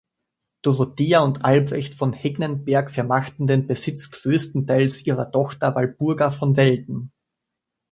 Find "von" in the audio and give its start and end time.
1.93-2.13, 6.31-6.55